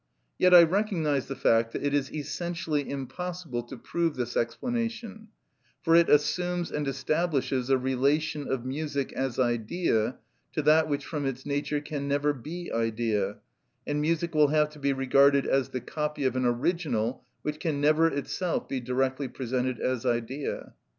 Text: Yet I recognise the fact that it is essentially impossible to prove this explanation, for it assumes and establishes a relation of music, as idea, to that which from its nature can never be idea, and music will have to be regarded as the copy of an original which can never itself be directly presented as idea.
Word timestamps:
Yet 0.39 0.51
I 0.51 0.63
recognise 0.63 1.27
the 1.27 1.35
fact 1.35 1.73
that 1.73 1.83
it 1.83 1.93
is 1.93 2.11
essentially 2.11 2.89
impossible 2.89 3.61
to 3.61 3.77
prove 3.77 4.15
this 4.15 4.35
explanation, 4.35 5.27
for 5.83 5.93
it 5.95 6.09
assumes 6.09 6.71
and 6.71 6.87
establishes 6.87 7.69
a 7.69 7.77
relation 7.77 8.47
of 8.51 8.65
music, 8.65 9.13
as 9.13 9.37
idea, 9.37 10.17
to 10.53 10.63
that 10.63 10.87
which 10.89 11.05
from 11.05 11.27
its 11.27 11.45
nature 11.45 11.81
can 11.81 12.07
never 12.07 12.33
be 12.33 12.71
idea, 12.71 13.41
and 13.85 14.01
music 14.01 14.33
will 14.33 14.47
have 14.47 14.69
to 14.71 14.79
be 14.79 14.91
regarded 14.91 15.45
as 15.45 15.69
the 15.69 15.81
copy 15.81 16.23
of 16.23 16.35
an 16.35 16.45
original 16.45 17.23
which 17.43 17.59
can 17.59 17.79
never 17.79 18.07
itself 18.07 18.67
be 18.67 18.79
directly 18.79 19.27
presented 19.27 19.79
as 19.79 20.03
idea. 20.03 20.73